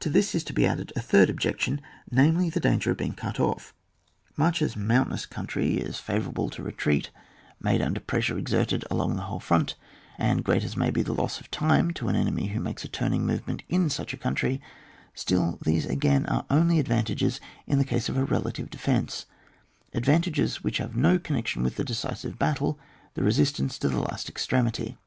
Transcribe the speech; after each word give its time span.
To 0.00 0.10
this 0.10 0.34
is 0.34 0.42
to 0.42 0.52
be 0.52 0.66
added 0.66 0.92
a 0.96 1.00
third 1.00 1.30
objection, 1.30 1.80
namely 2.10 2.50
the 2.50 2.58
danger 2.58 2.90
of 2.90 2.96
being 2.96 3.12
cut 3.14 3.38
off. 3.38 3.72
Much 4.36 4.60
as 4.60 4.74
a 4.74 4.78
mountainous 4.80 5.24
country 5.24 5.74
is 5.76 6.00
favourable 6.00 6.50
to 6.50 6.62
a 6.62 6.64
retreat, 6.64 7.10
made 7.60 7.80
imder 7.80 7.98
a 7.98 8.00
pressure 8.00 8.36
exerted 8.36 8.84
along 8.90 9.14
the 9.14 9.22
whole 9.22 9.38
front, 9.38 9.76
and 10.18 10.42
great 10.42 10.64
as 10.64 10.76
may 10.76 10.90
be 10.90 11.02
&e 11.02 11.04
loss 11.04 11.38
of 11.38 11.48
time 11.48 11.92
to 11.92 12.08
an 12.08 12.16
enemy 12.16 12.48
who 12.48 12.58
makes 12.58 12.82
a 12.84 12.88
turning 12.88 13.24
movement 13.24 13.62
in 13.68 13.88
such 13.88 14.12
a 14.12 14.16
country, 14.16 14.60
still 15.14 15.60
these 15.64 15.86
again 15.86 16.26
are 16.26 16.44
only 16.50 16.82
advan 16.82 17.04
tages 17.06 17.38
in 17.64 17.78
the 17.78 17.84
case 17.84 18.08
of 18.08 18.16
a 18.16 18.24
relative 18.24 18.68
defence^ 18.68 19.26
ad 19.94 20.04
vantages 20.04 20.64
which 20.64 20.78
have 20.78 20.96
no 20.96 21.20
connection 21.20 21.62
with 21.62 21.76
the 21.76 21.84
decisive 21.84 22.36
battle, 22.36 22.80
the 23.14 23.22
resistance 23.22 23.78
to 23.78 23.88
the 23.88 24.00
last 24.00 24.28
extremity. 24.28 24.98